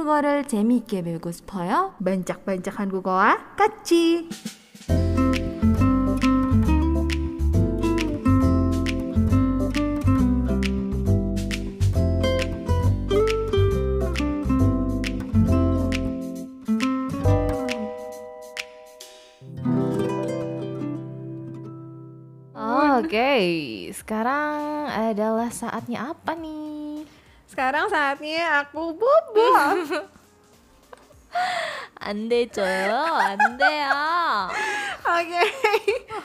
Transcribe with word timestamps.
한국어를 0.00 0.48
재미있게 0.48 1.02
배우고 1.02 1.32
싶어요? 1.32 1.92
반짝반짝 2.02 2.80
한국어와 2.80 3.36
같이. 3.56 4.26
Oke, 22.96 23.92
sekarang 23.92 24.88
adalah 24.88 25.52
saatnya 25.52 26.16
apa 26.16 26.32
nih? 26.32 26.69
Sekarang 27.51 27.91
saatnya 27.91 28.63
aku 28.63 28.95
bobo. 28.95 29.51
Ande 32.01 32.49
줘요, 32.49 32.97
ande 33.21 33.61
ya. 33.61 34.49
Oke. 35.05 35.41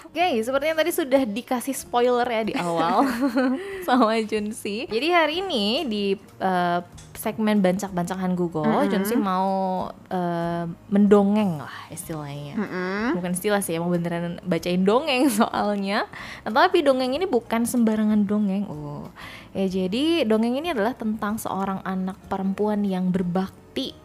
Oke, 0.09 0.27
sepertinya 0.41 0.80
tadi 0.80 0.91
sudah 0.91 1.23
dikasih 1.29 1.77
spoiler 1.77 2.25
ya 2.25 2.43
di 2.49 2.55
awal 2.57 3.05
sama 3.87 4.16
Junsi. 4.25 4.89
Jadi 4.89 5.09
hari 5.12 5.45
ini 5.45 5.85
di 5.85 6.05
eh, 6.16 6.80
segmen 7.16 7.65
bancak-bancakan 7.65 8.37
Google, 8.37 8.87
Junsi 8.87 9.16
mau 9.16 9.88
eh, 10.12 10.65
mendongeng 10.93 11.59
lah 11.59 11.88
istilahnya. 11.91 12.55
Mm-mm. 12.55 13.19
Bukan 13.19 13.33
istilah 13.33 13.65
sih, 13.65 13.80
emang 13.80 13.91
beneran 13.91 14.38
bacain 14.45 14.84
dongeng 14.84 15.27
soalnya. 15.41 16.07
Nah, 16.47 16.52
tapi 16.52 16.84
dongeng 16.84 17.16
ini 17.16 17.24
bukan 17.24 17.65
sembarangan 17.65 18.29
dongeng. 18.29 18.69
Oh, 18.69 19.09
ya 19.57 19.66
jadi 19.66 20.29
dongeng 20.29 20.60
ini 20.60 20.71
adalah 20.71 20.93
tentang 20.95 21.40
seorang 21.40 21.80
anak 21.82 22.21
perempuan 22.29 22.85
yang 22.85 23.09
berbakti. 23.10 23.96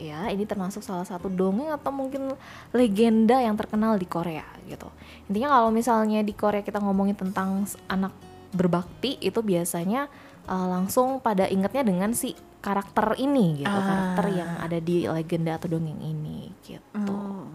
Ya, 0.00 0.32
ini 0.32 0.48
termasuk 0.48 0.80
salah 0.80 1.04
satu 1.04 1.28
dongeng 1.28 1.68
atau 1.76 1.92
mungkin 1.92 2.32
legenda 2.72 3.36
yang 3.36 3.56
terkenal 3.56 4.00
di 4.00 4.08
Korea 4.08 4.48
gitu. 4.64 4.88
Intinya 5.28 5.60
kalau 5.60 5.68
misalnya 5.68 6.24
di 6.24 6.32
Korea 6.32 6.64
kita 6.64 6.80
ngomongin 6.80 7.18
tentang 7.18 7.68
anak 7.84 8.16
berbakti 8.50 9.14
itu 9.22 9.38
biasanya 9.44 10.10
uh, 10.44 10.66
langsung 10.68 11.18
pada 11.18 11.44
ingetnya 11.44 11.82
dengan 11.82 12.10
si 12.10 12.32
karakter 12.60 13.16
ini 13.16 13.58
gitu, 13.58 13.68
Ah. 13.68 13.80
karakter 13.82 14.26
yang 14.34 14.52
ada 14.58 14.78
di 14.78 15.04
legenda 15.04 15.56
atau 15.56 15.68
dongeng 15.70 15.96
ini 15.98 16.52
gitu. 16.62 16.80
Oh. 17.08 17.48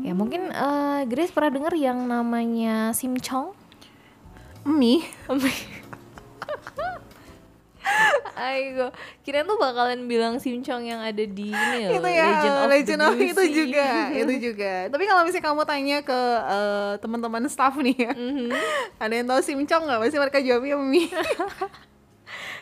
Ya 0.00 0.12
mungkin 0.12 0.48
eh, 0.48 1.00
Grace 1.04 1.30
pernah 1.30 1.50
dengar 1.52 1.72
yang 1.72 2.04
namanya 2.04 2.90
Simchong. 2.90 3.54
Mie. 4.64 5.06
Ayo, 8.38 8.92
kirain 9.24 9.42
tuh 9.42 9.56
bakalan 9.56 10.06
bilang 10.06 10.38
Simchong 10.38 10.84
yang 10.84 11.00
ada 11.00 11.18
di 11.18 11.48
ini 11.48 11.78
loh, 11.88 11.98
itu 11.98 12.08
ya 12.08 12.24
Legend 12.28 12.54
of 12.54 12.68
Legend 12.68 13.00
the 13.00 13.06
of 13.08 13.16
itu 13.18 13.42
juga 13.50 13.86
itu 14.12 14.34
juga 14.40 14.72
tapi 14.86 15.04
kalau 15.04 15.22
misalnya 15.24 15.44
kamu 15.44 15.62
tanya 15.64 15.96
ke 16.00 16.20
eh, 16.46 16.92
teman-teman 16.98 17.42
staff 17.48 17.74
nih 17.74 17.96
ya 17.98 18.12
Mhm. 18.12 18.48
ada 18.94 19.12
yang 19.12 19.26
tahu 19.26 19.40
simcong 19.40 19.82
nggak 19.84 19.98
pasti 19.98 20.16
mereka 20.16 20.38
jawabnya 20.38 20.76
mie 20.76 21.10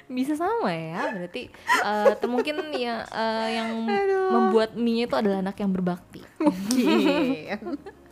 Bisa 0.06 0.38
sama 0.38 0.70
ya, 0.70 1.10
berarti 1.10 1.50
eh, 1.82 2.08
atau 2.14 2.28
mungkin 2.30 2.70
ya 2.74 3.02
eh, 3.10 3.48
yang 3.58 3.70
Aduh. 3.90 4.30
membuat 4.30 4.78
mie 4.78 5.10
itu 5.10 5.14
adalah 5.18 5.42
anak 5.42 5.58
yang 5.58 5.74
berbakti. 5.74 6.22
mungkin 6.38 7.74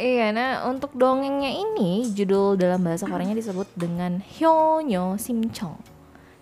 Iya, 0.00 0.32
nah 0.32 0.50
untuk 0.68 0.96
dongengnya 0.96 1.52
ini 1.52 2.08
judul 2.08 2.56
dalam 2.56 2.80
bahasa 2.80 3.04
Koreanya 3.04 3.36
disebut 3.36 3.68
dengan 3.76 4.24
Hyonyo 4.24 5.20
Simchong. 5.20 5.76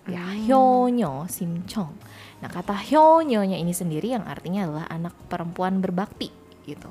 Ya, 0.07 0.31
Hyonyo 0.31 1.27
Simchong. 1.27 1.91
Nah, 2.39 2.47
kata 2.47 2.71
Hyonyo-nya 2.71 3.59
ini 3.59 3.75
sendiri 3.75 4.15
yang 4.15 4.23
artinya 4.23 4.63
adalah 4.63 4.85
anak 4.87 5.11
perempuan 5.27 5.83
berbakti 5.83 6.31
gitu. 6.63 6.87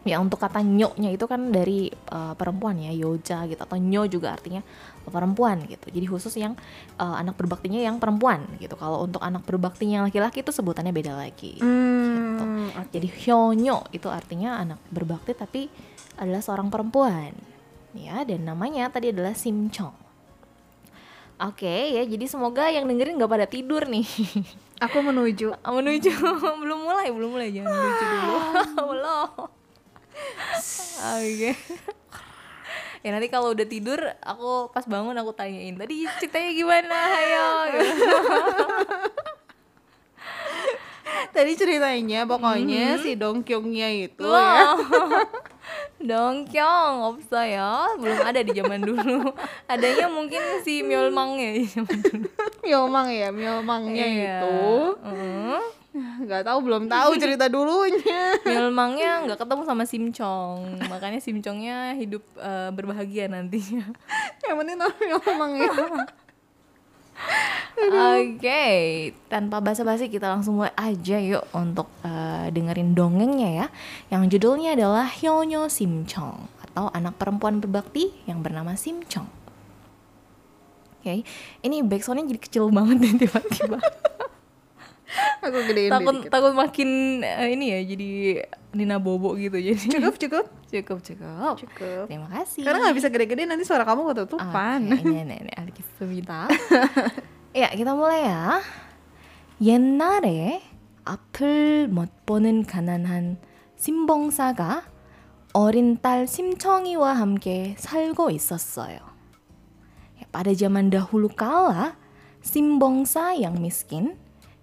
Ya, 0.00 0.16
untuk 0.16 0.40
kata 0.40 0.64
nyo-nya 0.64 1.12
itu 1.12 1.28
kan 1.28 1.52
dari 1.52 1.92
eh, 1.92 2.34
perempuan 2.36 2.80
ya, 2.80 2.88
yoja 2.88 3.44
gitu 3.44 3.60
atau 3.60 3.76
nyo 3.76 4.08
juga 4.08 4.32
artinya 4.32 4.64
perempuan 5.04 5.68
gitu. 5.68 5.92
Jadi 5.92 6.06
khusus 6.08 6.32
yang 6.40 6.56
eh, 6.96 7.14
anak 7.20 7.36
berbaktinya 7.36 7.76
yang 7.76 8.00
perempuan 8.00 8.48
gitu. 8.56 8.80
Kalau 8.80 9.04
untuk 9.04 9.20
anak 9.20 9.44
berbaktinya 9.44 10.00
yang 10.00 10.04
laki-laki 10.08 10.40
itu 10.40 10.52
sebutannya 10.56 10.96
beda 10.96 11.12
lagi. 11.20 11.60
Hmm, 11.60 12.72
oke. 12.72 12.88
Jadi 12.96 13.08
hyonyo 13.12 13.84
itu 13.92 14.08
artinya 14.08 14.56
anak 14.56 14.80
berbakti 14.88 15.36
tapi 15.36 15.68
adalah 16.16 16.40
seorang 16.40 16.72
perempuan. 16.72 17.36
Ya, 17.92 18.22
dan 18.22 18.46
namanya 18.46 18.88
tadi 18.88 19.10
adalah 19.10 19.34
Simchong. 19.36 19.92
Oke, 21.40 21.96
ya 21.96 22.04
jadi 22.04 22.28
semoga 22.28 22.68
yang 22.68 22.84
dengerin 22.84 23.16
nggak 23.16 23.32
pada 23.32 23.48
tidur 23.48 23.88
nih. 23.88 24.04
aku 24.76 25.00
menuju 25.00 25.56
Menuju 25.80 26.12
belum 26.62 26.80
mulai, 26.84 27.08
belum 27.08 27.30
mulai 27.32 27.48
jangan 27.48 27.72
menuju 27.72 28.04
dulu. 28.04 28.36
belum. 28.92 29.59
Oke. 30.60 31.52
Okay. 31.52 31.54
ya 33.00 33.16
nanti 33.16 33.32
kalau 33.32 33.56
udah 33.56 33.64
tidur 33.64 33.96
aku 34.20 34.68
pas 34.76 34.84
bangun 34.84 35.16
aku 35.16 35.32
tanyain 35.32 35.72
tadi 35.72 36.04
ceritanya 36.20 36.50
gimana 36.52 36.96
ayo 37.16 37.48
tadi 41.36 41.52
ceritanya 41.56 42.28
pokoknya 42.28 42.84
mm 42.92 42.96
-hmm. 43.00 43.04
si 43.04 43.10
Dongkyongnya 43.16 43.88
itu 44.04 44.28
ya. 44.28 44.36
wow. 44.36 44.76
ya 44.76 45.24
Dongkyong 46.12 46.94
opsa 47.16 47.40
ya 47.48 47.88
belum 47.96 48.20
ada 48.20 48.40
di 48.44 48.52
zaman 48.52 48.84
dulu 48.84 49.32
adanya 49.64 50.12
mungkin 50.12 50.60
si 50.60 50.84
Myolmang 50.84 51.40
ya 51.40 51.50
di 51.56 51.64
zaman 51.64 51.96
dulu 52.04 52.28
Myolmang 52.60 53.08
ya 53.16 53.28
Myolmangnya 53.32 54.04
iya. 54.04 54.44
itu 54.44 54.60
mm 55.00 55.16
-hmm 55.16 55.79
nggak 56.20 56.44
tahu 56.44 56.58
belum 56.60 56.84
tahu 56.86 57.10
cerita 57.16 57.48
dulunya 57.48 58.36
Myeolmangnya 58.46 59.24
nggak 59.26 59.38
ketemu 59.40 59.62
sama 59.64 59.84
Simchong, 59.88 60.58
makanya 60.92 61.20
Simchongnya 61.20 61.96
hidup 61.96 62.22
eh, 62.36 62.70
berbahagia 62.72 63.26
nantinya. 63.32 63.88
yang 64.46 64.56
penting 64.60 64.76
tahu 64.76 64.92
Myomang 65.00 65.52
ya 65.56 65.70
Oke, 67.80 68.64
tanpa 69.28 69.60
basa-basi 69.60 70.08
kita 70.08 70.28
langsung 70.28 70.56
mulai 70.56 70.72
aja 70.76 71.20
yuk 71.20 71.44
untuk 71.52 71.88
eh, 72.04 72.48
dengerin 72.48 72.96
dongengnya 72.96 73.50
ya. 73.64 73.66
Yang 74.12 74.36
judulnya 74.36 74.76
adalah 74.76 75.08
Hyonyo 75.08 75.68
Simchong 75.68 76.48
atau 76.64 76.88
anak 76.96 77.20
perempuan 77.20 77.60
berbakti 77.60 78.12
yang 78.24 78.40
bernama 78.40 78.72
Simchong. 78.72 79.28
Oke, 81.00 81.24
ini 81.64 81.80
backsoundnya 81.80 82.28
jadi 82.28 82.40
kecil 82.40 82.64
banget 82.68 82.96
nih 83.00 83.12
tiba-tiba 83.24 83.80
aku 85.39 85.57
gedein 85.69 85.91
takut 85.91 86.13
dikit. 86.19 86.31
takut 86.31 86.53
makin 86.53 86.89
eh, 87.21 87.49
ini 87.53 87.65
ya 87.71 87.79
jadi 87.85 88.09
Nina 88.75 88.97
Bobo 88.99 89.35
gitu 89.35 89.55
jadi. 89.55 89.77
cukup 89.99 90.15
cukup 90.17 90.45
cukup 90.67 90.99
cukup. 90.99 91.53
cukup 91.61 92.05
Terima 92.07 92.27
kasih. 92.29 92.61
karena 92.63 92.77
nggak 92.83 92.95
bisa 92.97 93.07
gede-gede 93.07 93.43
nanti 93.45 93.63
suara 93.63 93.83
kamu 93.83 94.11
ketutupan 94.11 94.79
Oke, 94.85 94.99
ini 95.01 95.15
ini 95.23 95.35
ini 95.47 95.51
알겠습니다. 95.55 96.31
ya, 97.55 97.67
kita 97.71 97.91
mulai 97.93 98.27
ya. 98.27 98.59
옛날에 99.61 100.61
앞을 101.05 101.87
못 101.87 102.25
보는 102.25 102.65
가난한 102.65 103.37
심봉사가 103.77 104.83
어린 105.53 106.01
딸 106.01 106.27
심청이와 106.27 107.13
함께 107.13 107.75
살고 107.79 108.29
있었어요. 108.31 108.99
Ya, 110.19 110.27
Pada 110.31 110.51
zaman 110.51 110.91
dahulu 110.91 111.31
kala, 111.31 111.95
Simbongsa 112.43 113.33
yang 113.39 113.57
miskin 113.63 114.19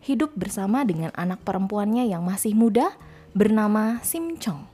hidup 0.06 0.34
bersama 0.34 0.82
dengan 0.82 1.14
anak 1.14 1.40
perempuannya 1.46 2.10
yang 2.10 2.26
masih 2.26 2.52
muda 2.52 2.94
bernama 3.32 4.02
Simchong. 4.02 4.72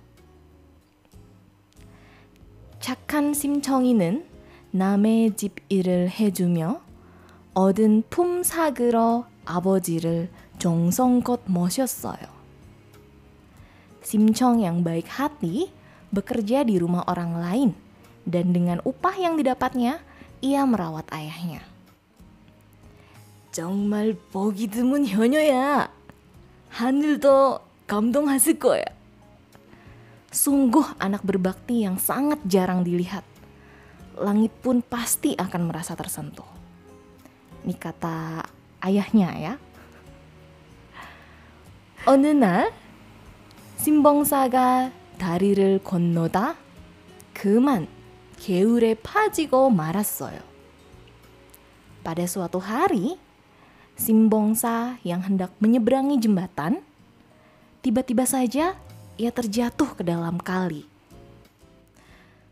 착한 2.80 3.34
심청이는 3.34 4.24
남의 4.70 5.36
집 5.36 5.56
일을 5.68 6.08
해주며 6.08 6.80
얻은 7.54 8.04
품 8.08 8.42
사그러 8.42 9.26
아버지를 9.44 10.30
정성껏 10.58 11.42
모셨어요. 11.46 12.38
Simchong 14.00 14.64
yang 14.64 14.80
baik 14.80 15.10
hati 15.10 15.68
bekerja 16.08 16.64
di 16.64 16.80
rumah 16.80 17.04
orang 17.04 17.36
lain 17.36 17.70
dan 18.24 18.56
dengan 18.56 18.80
upah 18.86 19.20
yang 19.20 19.36
didapatnya 19.36 20.00
ia 20.40 20.62
merawat 20.64 21.04
ayahnya. 21.12 21.60
정말 23.52 24.14
보기 24.32 24.68
드문 24.68 25.08
효녀야. 25.08 25.90
하늘도 26.70 27.60
감동했을 27.86 28.58
거야. 28.58 28.84
Sungguh 30.28 31.00
anak 31.00 31.24
berbakti 31.24 31.88
yang 31.88 31.96
sangat 31.96 32.44
jarang 32.44 32.84
dilihat. 32.84 33.24
Langit 34.20 34.52
pun 34.60 34.84
pasti 34.84 35.32
akan 35.32 35.72
merasa 35.72 35.96
tersentuh. 35.96 36.44
Ini 37.64 37.74
kata 37.80 38.44
ayahnya 38.84 39.30
ya. 39.40 39.54
어느 42.06 42.28
날 42.28 42.72
신봉사가 43.76 44.92
다리를 45.18 45.80
건너다 45.82 46.56
그만 47.34 47.88
개울에 48.38 48.94
빠지고 48.94 49.70
말았어요. 49.70 50.40
Pada 52.04 52.24
suatu 52.24 52.62
hari, 52.62 53.18
Simbongsa 53.98 55.02
yang 55.02 55.26
hendak 55.26 55.50
menyeberangi 55.58 56.22
jembatan, 56.22 56.78
tiba-tiba 57.82 58.22
saja 58.22 58.78
ia 59.18 59.30
terjatuh 59.34 59.98
ke 59.98 60.02
dalam 60.06 60.38
kali. 60.38 60.86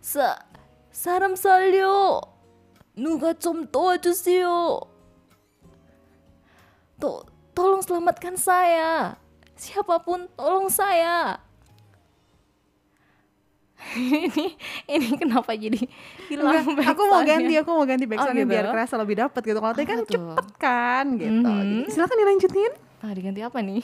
Sa, 0.02 0.42
saram 0.90 1.38
salyo. 1.38 2.34
누가 2.96 3.34
좀 3.34 3.68
도와주세요. 3.68 4.80
To, 6.96 7.28
tolong 7.52 7.84
selamatkan 7.84 8.40
saya. 8.40 9.20
Siapapun 9.52 10.32
tolong 10.32 10.72
saya. 10.72 11.36
ini 14.27 14.45
ini 14.85 15.07
kenapa 15.15 15.51
jadi 15.51 15.79
hilang 16.27 16.63
Enggak, 16.63 16.91
aku 16.91 17.01
mau 17.05 17.21
ganti, 17.21 17.53
aku 17.53 17.69
mau 17.71 17.83
ganti 17.83 18.05
backsoundnya 18.05 18.43
gitu? 18.43 18.53
biar 18.53 18.65
kerasa 18.69 18.95
lebih 18.95 19.15
dapat 19.19 19.41
gitu. 19.41 19.57
Kalau 19.57 19.73
tadi 19.73 19.85
kan 19.85 19.97
tuh? 20.01 20.07
cepet 20.09 20.47
kan 20.55 21.05
gitu. 21.15 21.41
Mhm. 21.43 21.85
Jadi, 21.85 21.91
silakan 21.91 22.17
dilanjutin. 22.17 22.71
Ah, 23.01 23.11
diganti 23.11 23.41
apa 23.41 23.59
nih? 23.59 23.83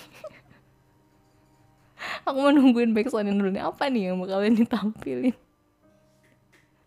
Aku 2.28 2.38
mau 2.38 2.52
nungguin 2.52 2.92
backsoundnya 2.92 3.34
dulu 3.34 3.50
nih. 3.50 3.64
Apa 3.64 3.88
nih 3.88 4.02
yang 4.08 4.18
bakalan 4.18 4.54
ditampilin? 4.54 5.34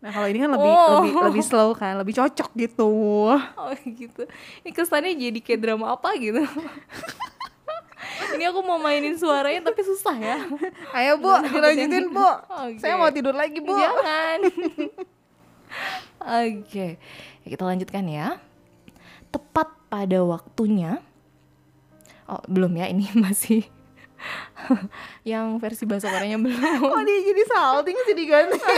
Nah 0.01 0.09
kalau 0.09 0.25
ini 0.25 0.39
kan 0.39 0.49
lebih 0.49 0.65
Oh. 0.67 0.89
lebih 0.97 1.13
lebih 1.29 1.43
slow 1.43 1.69
kan, 1.73 1.93
lebih 1.93 2.15
cocok 2.15 2.49
gitu. 2.55 2.89
Oh 3.37 3.71
gitu. 3.85 4.25
Ini 4.63 4.69
kesannya 4.71 5.13
jadi 5.13 5.39
kayak 5.39 5.61
drama 5.61 5.93
apa 5.93 6.17
gitu. 6.17 6.41
Ini 8.35 8.43
aku 8.51 8.59
mau 8.63 8.79
mainin 8.79 9.15
suaranya 9.15 9.61
tapi 9.65 9.81
susah 9.83 10.15
ya. 10.17 10.37
Ayo 10.95 11.19
bu, 11.19 11.31
dilanjutin 11.47 12.07
bu. 12.11 12.29
Oke. 12.47 12.79
Saya 12.79 12.95
mau 12.95 13.11
tidur 13.11 13.35
lagi 13.35 13.59
bu. 13.59 13.75
Jangan. 13.75 14.39
Oke, 16.21 16.99
Ya, 17.41 17.47
kita 17.47 17.63
lanjutkan 17.63 18.05
ya. 18.05 18.37
Tepat 19.31 19.71
pada 19.87 20.19
waktunya. 20.21 20.99
Oh 22.27 22.43
belum 22.47 22.77
ya, 22.77 22.91
ini 22.91 23.07
masih 23.25 23.65
yang 25.25 25.57
versi 25.57 25.89
bahasa 25.89 26.05
Koreanya 26.13 26.37
belum. 26.37 26.61
Kok 26.61 27.03
dia 27.03 27.19
jadi 27.25 27.43
salting 27.49 27.97
sih 28.05 28.15
diganti? 28.15 28.59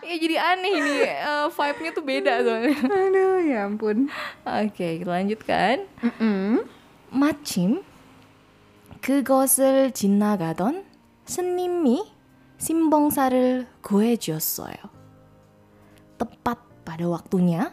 Ya 0.00 0.16
jadi 0.16 0.36
aneh 0.42 0.72
ini 0.80 0.94
eh, 1.06 1.46
vibe-nya 1.52 1.90
tuh 1.92 2.02
beda 2.02 2.40
soalnya. 2.42 2.72
Aduh 2.82 3.38
ya 3.44 3.68
ampun. 3.68 4.08
Oke, 4.42 5.04
kita 5.04 5.10
lanjutkan. 5.12 5.86
Mm-mm. 6.00 6.64
마침 7.12 7.84
그것을 9.00 9.92
지나가던 9.92 10.84
스님이 11.24 12.04
신봉사를 12.58 13.66
구해 13.80 14.16
주었어요. 14.16 14.74
Tepat 16.18 16.60
pada 16.84 17.08
waktunya, 17.08 17.72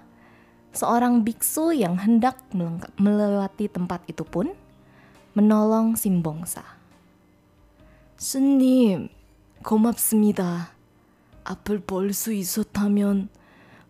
seorang 0.72 1.28
biksu 1.28 1.76
yang 1.76 2.00
hendak 2.00 2.48
melewati 2.96 3.68
tempat 3.68 4.08
itu 4.08 4.24
pun 4.24 4.56
menolong 5.36 6.00
Simbongsa. 6.00 6.64
스님, 8.18 9.10
고맙습니다. 9.64 10.72
앞을 11.44 11.82
볼 11.82 12.14
수 12.14 12.32
있었다면 12.32 13.30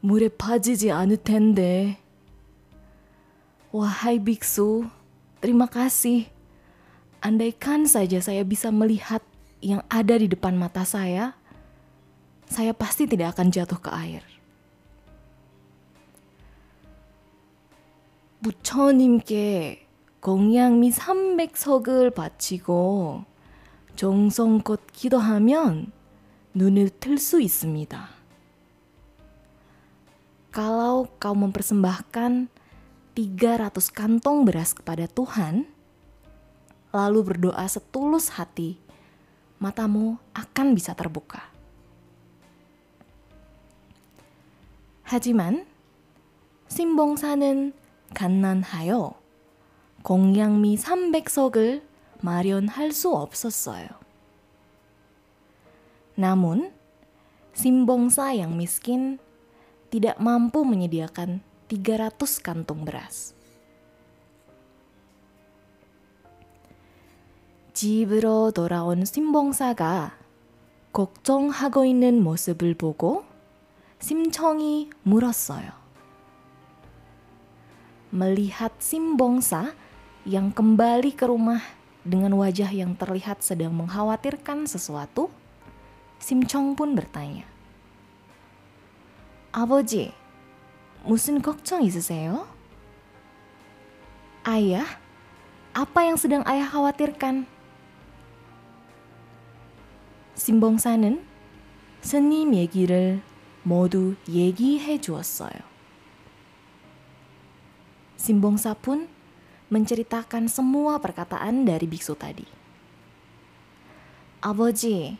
물에 0.01 0.30
빠지지 0.30 0.92
않을 0.92 1.18
텐데. 1.18 2.01
Wahai 3.72 4.18
biksu, 4.24 4.90
terima 5.40 5.68
kasih. 5.68 6.37
Andaikan 7.27 7.87
saja 7.87 8.19
saya 8.19 8.43
bisa 8.43 8.75
melihat 8.75 9.23
yang 9.62 9.81
ada 9.87 10.19
di 10.19 10.27
depan 10.27 10.59
mata 10.59 10.83
saya, 10.83 11.39
saya 12.50 12.75
pasti 12.75 13.06
tidak 13.06 13.39
akan 13.39 13.49
jatuh 13.55 13.79
ke 13.79 13.91
air. 13.94 14.25
부처님께 18.43 19.87
공양미 20.19 20.91
300석을 20.91 22.12
바치고 22.12 23.25
정성껏 23.94 24.81
기도하면 24.93 25.93
눈을 26.55 26.91
틀 26.99 27.19
수 27.19 27.41
있습니다. 27.41 28.09
Kalau 30.50 31.09
kau 31.17 31.33
mempersembahkan 31.33 32.50
300 33.15 33.73
kantong 33.94 34.44
beras 34.44 34.75
kepada 34.77 35.09
Tuhan, 35.09 35.65
lalu 36.93 37.21
berdoa 37.25 37.65
setulus 37.67 38.35
hati, 38.37 38.79
matamu 39.59 40.19
akan 40.37 40.75
bisa 40.77 40.93
terbuka. 40.93 41.50
하지만 45.03 45.69
신봉사는 46.73 47.73
갓난하여 48.17 49.12
공양미 50.03 50.77
300석을 50.81 51.85
마련할 52.25 52.93
수 52.97 53.12
없었어요. 53.12 53.89
Namun, 56.17 56.73
Simbongsa 57.53 58.33
yang 58.33 58.56
miskin 58.56 59.21
tidak 59.93 60.17
mampu 60.17 60.65
menyediakan 60.65 61.44
300 61.69 62.41
kantung 62.41 62.89
beras. 62.89 63.36
집으로 67.77 68.50
돌아온 68.53 69.05
신봉사가 69.05 70.12
걱정하고 70.93 71.85
있는 71.85 72.23
모습을 72.23 72.75
보고 72.75 73.25
심청이 73.99 74.91
물었어요. 75.03 75.73
Melihat 78.12 78.77
Simbongsa 78.77 79.73
yang 80.29 80.53
kembali 80.53 81.17
ke 81.17 81.25
rumah 81.25 81.65
dengan 82.05 82.37
wajah 82.37 82.69
yang 82.69 82.93
terlihat 82.93 83.41
sedang 83.41 83.73
mengkhawatirkan 83.73 84.69
sesuatu, 84.69 85.33
Simchong 86.21 86.77
pun 86.77 86.93
bertanya. 86.93 87.49
아버지, 89.53 90.12
무슨 91.05 91.41
걱정 91.41 91.83
있으세요? 91.83 92.49
Ayah, 94.44 94.87
apa 95.73 96.05
yang 96.05 96.21
sedang 96.21 96.44
ayah 96.44 96.69
khawatirkan? 96.69 97.49
신봉사는 100.38 101.25
스님 102.01 102.54
얘기를 102.54 103.22
모두 103.63 104.16
얘기해 104.30 105.01
주었어요. 105.01 105.52
Simbongsa 108.18 108.78
pun 108.78 109.09
menceritakan 109.73 110.45
semua 110.45 111.02
perkataan 111.02 111.66
dari 111.66 111.90
biksu 111.90 112.14
tadi. 112.16 112.45
아버지, 114.40 115.18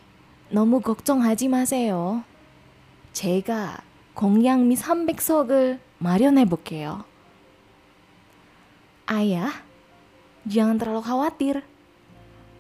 너무 0.50 0.82
걱정하지 0.82 1.48
마세요. 1.50 2.24
제가 3.12 3.82
공양미 4.14 4.76
300석을 4.76 5.80
마련해 5.98 6.46
볼게요. 6.46 7.04
Ayah, 9.10 9.66
jangan 10.48 10.78
terlalu 10.78 11.02
khawatir. 11.02 11.64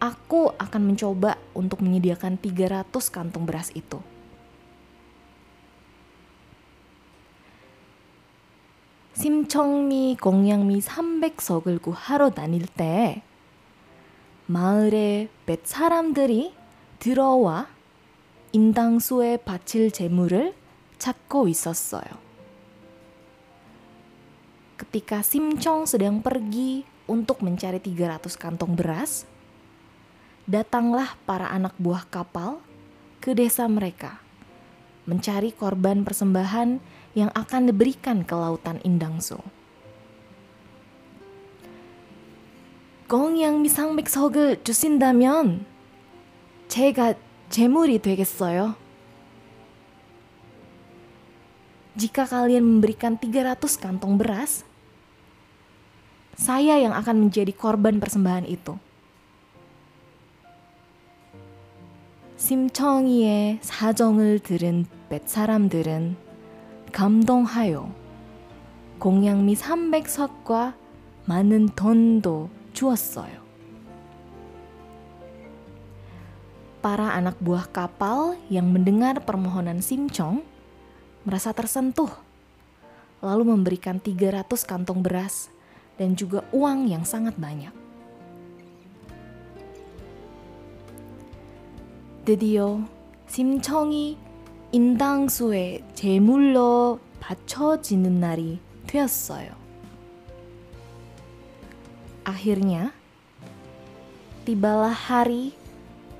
Aku 0.02 0.50
akan 0.59 0.83
mencoba 0.92 1.38
untuk 1.54 1.78
menyediakan 1.78 2.40
300 2.42 2.90
kantung 3.14 3.47
beras 3.47 3.71
itu. 3.73 4.02
심청미 9.14 10.16
공양미 10.19 10.81
300석을 10.81 11.81
구하러 11.81 12.31
다닐 12.31 12.66
때 12.66 13.23
마을에 14.47 15.28
몇 15.47 15.61
사람들이 15.62 16.54
들어와 16.99 17.69
인당수에 18.50 19.37
바칠 19.38 19.92
재물을 19.92 20.54
찾고 20.99 21.47
있었어요. 21.47 22.19
Ketika 24.83 25.23
Simchong 25.23 25.87
sedang 25.87 26.19
pergi 26.19 26.83
untuk 27.07 27.47
mencari 27.47 27.78
300 27.78 28.35
kantong 28.35 28.75
beras, 28.75 29.31
datanglah 30.47 31.14
para 31.25 31.49
anak 31.49 31.73
buah 31.78 32.04
kapal 32.11 32.59
ke 33.23 33.33
desa 33.33 33.66
mereka 33.71 34.19
mencari 35.07 35.50
korban 35.50 36.07
persembahan 36.07 36.78
yang 37.19 37.31
akan 37.35 37.71
diberikan 37.71 38.23
ke 38.23 38.35
lautan 38.35 38.78
Indangsu. 38.87 39.42
공양 43.12 43.61
미상백석을 43.61 44.64
주신다면 44.64 45.66
제가 46.69 47.12
재물이 47.52 48.00
되겠어요. 48.00 48.73
Jika 51.92 52.25
kalian 52.25 52.64
memberikan 52.64 53.21
300 53.21 53.61
kantong 53.76 54.16
beras, 54.16 54.64
saya 56.40 56.81
yang 56.81 56.97
akan 56.97 57.28
menjadi 57.28 57.52
korban 57.52 58.00
persembahan 58.00 58.49
itu. 58.49 58.81
심청이의 62.37 63.59
사정을 63.62 64.40
들은 64.40 64.87
뱃 65.09 65.28
사람들은 65.28 66.16
감동하여 66.92 67.90
공양미 68.99 69.54
300석과 69.54 70.75
많은 71.26 71.71
돈도 71.75 72.50
주었어요. 72.73 73.42
Para 76.83 77.14
anak 77.14 77.38
buah 77.38 77.71
kapal 77.71 78.35
yang 78.50 78.75
mendengar 78.75 79.23
permohonan 79.23 79.78
Simchong 79.78 80.42
merasa 81.23 81.54
tersentuh, 81.54 82.11
lalu 83.23 83.54
memberikan 83.54 84.02
300 84.02 84.66
kantong 84.66 84.99
beras 84.99 85.47
dan 85.95 86.19
juga 86.19 86.42
uang 86.50 86.90
yang 86.90 87.07
sangat 87.07 87.38
banyak. 87.38 87.71
드디어 92.27 92.84
심청이 93.29 94.17
인당수의 94.74 95.81
제물로 95.96 97.00
바쳐지는 97.22 98.19
날이 98.19 98.60
되었어요. 98.86 99.55
Akhirnya, 102.27 102.91
tibalah 104.43 104.91
hari 104.91 105.55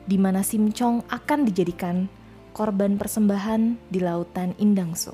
di 0.07 0.15
mana 0.15 0.47
Simchong 0.47 1.03
akan 1.11 1.43
dijadikan 1.43 2.07
korban 2.55 2.95
persembahan 2.95 3.75
di 3.91 3.99
lautan 3.99 4.55
Indangso. 4.63 5.11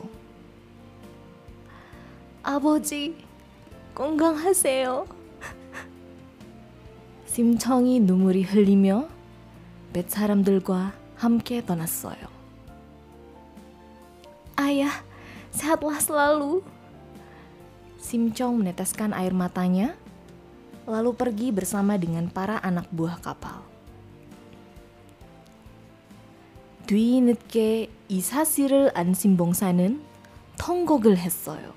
아버지, 2.45 3.17
건강하세요. 3.97 5.09
심청이 7.25 7.99
눈물이 7.99 8.45
흘리며 8.45 9.12
몇 9.92 10.10
사람들과 10.10 10.92
함께 11.16 11.64
떠났어요. 11.64 12.28
Ayah, 14.58 14.94
sehatlah 15.54 15.98
selalu. 16.02 16.66
Simchong 17.98 18.58
meneteskan 18.58 19.14
air 19.14 19.34
matanya, 19.34 19.94
lalu 20.86 21.14
pergi 21.14 21.54
bersama 21.54 21.98
dengan 21.98 22.30
para 22.30 22.58
anak 22.62 22.88
buah 22.90 23.18
kapal. 23.22 23.66
뒤늦게 26.88 27.92
이 28.08 28.20
사실을 28.20 28.90
안 28.96 29.12
심봉사는 29.12 30.00
통곡을 30.56 31.20
했어요. 31.20 31.76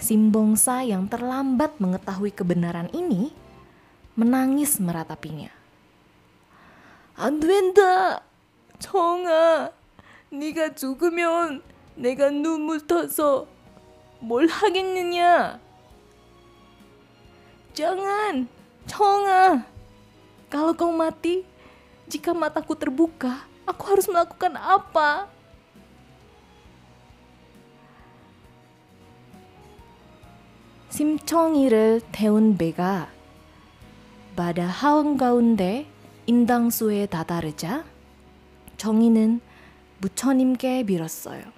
Simbongsa 0.00 0.82
yang 0.82 1.06
terlambat 1.06 1.78
mengetahui 1.78 2.34
kebenaran 2.34 2.90
ini 2.90 3.30
menangis 4.16 4.80
meratapinya. 4.80 5.50
안 7.20 7.38
된다, 7.38 8.22
정아. 8.78 9.70
네가 10.30 10.74
죽으면 10.74 11.62
내가 11.94 12.30
눈물 12.30 12.86
터서 12.86 13.46
뭘 14.20 14.46
하겠느냐? 14.46 15.60
Jangan, 17.74 18.48
정아. 18.86 19.66
Kalau 20.50 20.74
kau 20.74 20.90
mati, 20.90 21.44
jika 22.08 22.34
mataku 22.34 22.74
terbuka, 22.74 23.46
aku 23.68 23.82
harus 23.86 24.08
melakukan 24.08 24.56
apa? 24.56 25.28
심청이를 30.90 32.02
태운 32.10 32.58
배가 32.58 33.08
바다 34.35 34.67
한가운데 34.67 35.87
인당수에 36.25 37.05
다다르자 37.05 37.85
정희는 38.75 39.39
부처님께 40.01 40.83
빌었어요. 40.83 41.55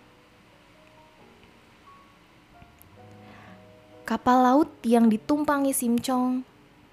Kapal 4.06 4.40
laut 4.40 4.72
yang 4.88 5.10
ditumpangi 5.12 5.76
Simchong 5.76 6.46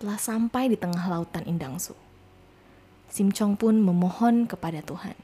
telah 0.03 0.19
sampai 0.19 0.73
di 0.73 0.75
tengah 0.75 1.07
lautan 1.07 1.47
Indangsu. 1.47 1.95
Simchong 3.07 3.55
pun 3.55 3.79
memohon 3.79 4.51
kepada 4.51 4.83
Tuhan. 4.83 5.15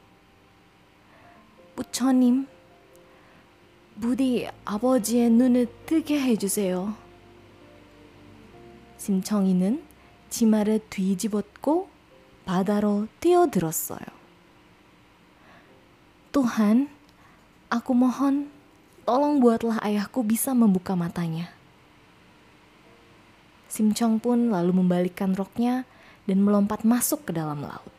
부처님, 1.74 2.46
부디 3.98 4.46
아버지의 4.64 5.30
눈을 5.30 5.66
뜨게 5.86 6.20
해주세요. 6.20 6.94
심청이는 8.98 9.89
치마를 10.29 10.81
뒤집었고 10.89 11.89
바다로 12.45 13.07
뛰어들었어요. 13.19 14.05
Tuhan, 16.35 16.91
aku 17.71 17.91
mohon 17.95 18.51
tolong 19.07 19.39
buatlah 19.39 19.79
ayahku 19.79 20.25
bisa 20.25 20.51
membuka 20.51 20.97
matanya. 20.97 21.53
Simchong 23.71 24.19
pun 24.19 24.51
lalu 24.51 24.75
membalikkan 24.75 25.31
roknya 25.31 25.87
dan 26.27 26.43
melompat 26.43 26.83
masuk 26.83 27.27
ke 27.27 27.31
dalam 27.31 27.63
laut. 27.63 27.93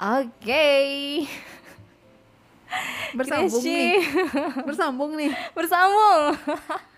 Oke. 0.00 0.66
Bersambung 3.12 3.60
Kresy. 3.60 3.76
nih. 3.76 3.96
Bersambung 4.64 5.12
nih. 5.18 5.30
Bersambung. 5.52 6.24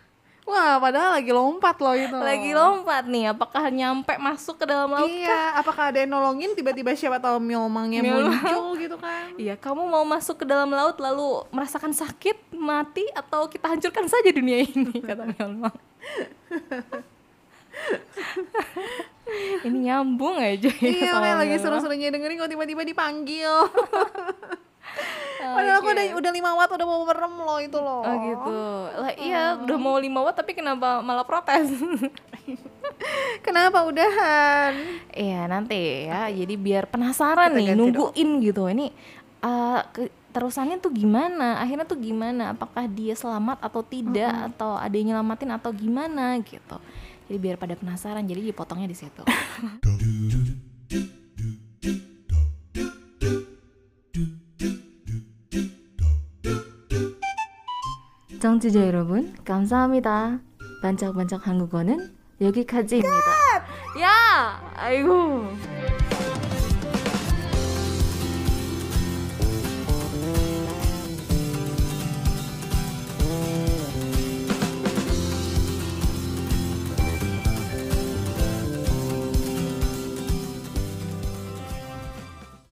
Wah, 0.48 0.80
padahal 0.80 1.20
lagi 1.20 1.36
lompat 1.36 1.75
loh 1.84 1.92
itu. 1.92 2.16
Lagi 2.16 2.56
lompat 2.56 3.04
nih, 3.04 3.36
apakah 3.36 3.68
nyampe 3.68 4.16
masuk 4.16 4.56
ke 4.56 4.63
dalam 4.63 4.88
laut 4.88 5.04
kah? 5.04 5.12
Iya, 5.12 5.60
apakah 5.60 5.92
ada 5.92 6.00
yang 6.00 6.16
nolongin 6.16 6.56
tiba-tiba 6.56 6.96
siapa 6.96 7.20
tahu 7.20 7.44
Myomangnya 7.44 8.00
Myomang. 8.00 8.32
muncul 8.32 8.80
gitu 8.80 8.96
kan? 8.96 9.36
Iya, 9.36 9.60
kamu 9.60 9.92
mau 9.92 10.08
masuk 10.08 10.39
ke 10.39 10.48
dalam 10.48 10.72
laut 10.72 10.96
lalu 11.04 11.44
merasakan 11.51 11.92
sakit, 11.92 12.56
mati, 12.56 13.04
atau 13.12 13.51
kita 13.51 13.68
hancurkan 13.68 14.08
saja 14.08 14.32
dunia 14.32 14.63
ini, 14.63 14.96
kata 15.12 15.36
Myeolmang. 15.36 15.75
ini 19.68 19.92
nyambung 19.92 20.39
aja 20.39 20.72
ya 20.72 21.12
Iya, 21.12 21.36
lagi 21.36 21.60
seru-serunya 21.60 22.08
dengerin 22.08 22.39
kok 22.39 22.48
tiba-tiba 22.48 22.88
dipanggil. 22.88 23.51
Padahal 25.38 25.80
aku 25.80 25.89
Oke. 25.89 25.96
udah 25.96 26.06
udah 26.18 26.32
lima 26.34 26.51
watt 26.58 26.70
udah 26.74 26.88
mau 26.88 27.01
merem 27.06 27.34
loh 27.39 27.60
itu 27.62 27.77
loh. 27.80 28.01
Oh 28.04 28.16
gitu. 28.20 28.58
Lah 28.98 29.13
iya, 29.16 29.44
udah 29.58 29.77
mau 29.77 29.96
5 29.98 30.25
watt 30.25 30.36
tapi 30.38 30.51
kenapa 30.58 31.00
malah 31.01 31.25
protes? 31.25 31.72
Kenapa 33.46 33.86
udahan? 33.86 34.74
Iya 35.13 35.46
nanti 35.46 36.10
ya, 36.10 36.27
jadi 36.34 36.54
biar 36.58 36.89
penasaran 36.89 37.54
Kita 37.54 37.58
nih 37.62 37.68
nungguin 37.77 38.30
gitu. 38.42 38.66
Ini 38.68 38.89
eh, 39.46 39.80
ke- 39.94 40.13
terusannya 40.34 40.82
tuh 40.82 40.92
gimana? 40.92 41.62
Akhirnya 41.62 41.86
tuh 41.86 42.01
gimana? 42.01 42.58
Apakah 42.58 42.89
dia 42.89 43.13
selamat 43.13 43.62
atau 43.62 43.86
tidak? 43.86 44.54
Atau 44.54 44.75
ada 44.75 44.94
yang 44.98 45.13
nyelamatin 45.13 45.54
atau 45.54 45.70
gimana 45.72 46.42
gitu? 46.42 46.77
Jadi 47.27 47.38
biar 47.38 47.56
pada 47.60 47.75
penasaran, 47.75 48.24
jadi 48.24 48.39
dipotongnya 48.39 48.88
di 48.88 48.98
situ. 48.98 49.22
청취자 58.39 58.86
여러분, 58.88 59.36
감사합니다. 59.44 60.39
반짝반짝 60.82 61.48
한국어는 61.48 62.13
여기까지입니다. 62.39 63.10
ya, 63.98 64.62
ayo. 64.77 65.50